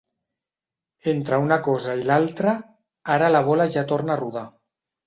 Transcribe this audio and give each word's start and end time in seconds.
Entre 1.11 1.39
una 1.43 1.59
cosa 1.69 1.97
i 2.01 2.09
l'altra, 2.09 2.57
ara 3.19 3.33
la 3.37 3.47
bola 3.53 3.71
ja 3.79 3.89
torna 3.95 4.19
a 4.19 4.23
rodar. 4.27 4.51